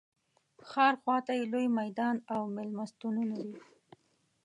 ښار 0.69 0.93
خواته 1.01 1.31
یې 1.37 1.43
لوی 1.51 1.67
میدان 1.79 2.15
او 2.33 2.41
مېلمستونونه 2.55 3.35
دي. 3.45 3.55